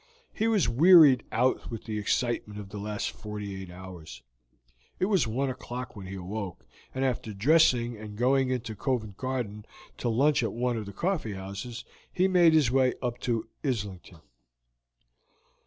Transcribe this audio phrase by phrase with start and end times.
[0.33, 4.23] He was wearied out with the excitement of the last forty eight hours.
[4.97, 9.63] It was one o'clock when he awoke, and after dressing and going into Covent Garden
[9.97, 14.21] to lunch at one of the coffee houses, he made his way up to Islington.